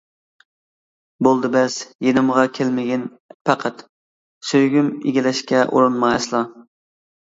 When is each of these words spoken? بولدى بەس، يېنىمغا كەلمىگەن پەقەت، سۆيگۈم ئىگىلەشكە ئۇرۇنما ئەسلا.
بولدى 1.27 1.51
بەس، 1.57 1.75
يېنىمغا 2.07 2.47
كەلمىگەن 2.59 3.05
پەقەت، 3.51 3.87
سۆيگۈم 4.51 4.93
ئىگىلەشكە 5.01 5.65
ئۇرۇنما 5.71 6.15
ئەسلا. 6.15 6.47